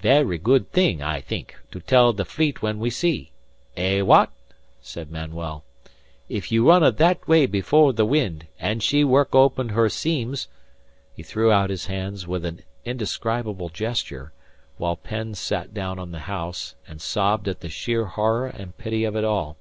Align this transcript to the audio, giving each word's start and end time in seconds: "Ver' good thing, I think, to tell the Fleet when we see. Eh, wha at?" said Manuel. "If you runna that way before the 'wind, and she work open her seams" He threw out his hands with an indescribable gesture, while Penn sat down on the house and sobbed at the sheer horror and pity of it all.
"Ver' 0.00 0.36
good 0.36 0.72
thing, 0.72 1.00
I 1.00 1.20
think, 1.20 1.54
to 1.70 1.78
tell 1.78 2.12
the 2.12 2.24
Fleet 2.24 2.60
when 2.60 2.80
we 2.80 2.90
see. 2.90 3.30
Eh, 3.76 4.00
wha 4.00 4.22
at?" 4.22 4.30
said 4.80 5.12
Manuel. 5.12 5.62
"If 6.28 6.50
you 6.50 6.64
runna 6.68 6.90
that 6.96 7.28
way 7.28 7.46
before 7.46 7.92
the 7.92 8.04
'wind, 8.04 8.48
and 8.58 8.82
she 8.82 9.04
work 9.04 9.32
open 9.32 9.68
her 9.68 9.88
seams" 9.88 10.48
He 11.16 11.22
threw 11.22 11.52
out 11.52 11.70
his 11.70 11.86
hands 11.86 12.26
with 12.26 12.44
an 12.44 12.62
indescribable 12.84 13.68
gesture, 13.68 14.32
while 14.76 14.96
Penn 14.96 15.36
sat 15.36 15.72
down 15.72 16.00
on 16.00 16.10
the 16.10 16.18
house 16.26 16.74
and 16.88 17.00
sobbed 17.00 17.46
at 17.46 17.60
the 17.60 17.68
sheer 17.68 18.06
horror 18.06 18.48
and 18.48 18.76
pity 18.76 19.04
of 19.04 19.14
it 19.14 19.22
all. 19.22 19.56